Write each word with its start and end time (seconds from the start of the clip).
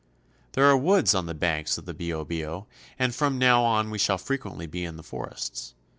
There 0.53 0.65
are 0.65 0.75
woods 0.75 1.13
on 1.13 1.27
the 1.27 1.35
banks 1.35 1.77
of 1.77 1.85
the 1.85 1.93
Biobio, 1.93 2.65
and 2.97 3.13
from 3.13 3.37
now 3.37 3.61
on 3.63 3.91
we 3.91 3.99
shall 3.99 4.17
frequently 4.17 4.65
be 4.65 4.83
in 4.83 4.97
the 4.97 5.03
forests. 5.03 5.75